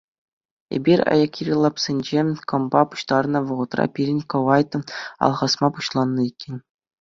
[0.75, 2.19] Эпир аякри лапсенче
[2.51, 4.69] кӑмпа пуҫтарнӑ вӑхӑтра пирӗн кӑвайт
[5.29, 6.55] алхасма пуҫланӑ иккен.